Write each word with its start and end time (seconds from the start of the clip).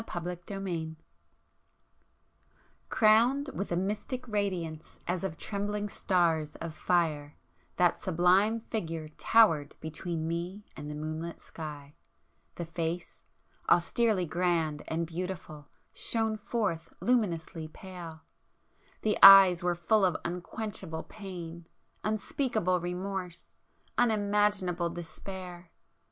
Back 0.01 0.07
[p 0.23 0.29
469]XLI 0.55 0.95
Crowned 2.89 3.49
with 3.53 3.71
a 3.71 3.77
mystic 3.77 4.27
radiance 4.27 4.99
as 5.05 5.23
of 5.23 5.37
trembling 5.37 5.89
stars 5.89 6.55
of 6.55 6.73
fire, 6.73 7.37
that 7.75 7.99
sublime 7.99 8.61
Figure 8.61 9.09
towered 9.09 9.75
between 9.79 10.27
me 10.27 10.65
and 10.75 10.89
the 10.89 10.95
moonlit 10.95 11.39
sky; 11.39 11.93
the 12.55 12.65
face, 12.65 13.23
austerely 13.69 14.25
grand 14.25 14.81
and 14.87 15.05
beautiful, 15.05 15.67
shone 15.93 16.35
forth 16.35 16.91
luminously 16.99 17.67
pale,—the 17.67 19.19
eyes 19.21 19.61
were 19.61 19.75
full 19.75 20.03
of 20.03 20.17
unquenchable 20.25 21.03
pain, 21.03 21.67
unspeakable 22.03 22.79
remorse, 22.79 23.55
unimaginable 23.99 24.89
despair! 24.89 25.69